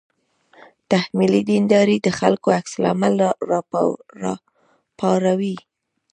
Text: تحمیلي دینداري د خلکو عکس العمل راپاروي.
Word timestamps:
تحمیلي 0.91 1.41
دینداري 1.51 1.97
د 2.01 2.07
خلکو 2.19 2.47
عکس 2.59 2.73
العمل 2.79 3.15
راپاروي. 4.97 5.57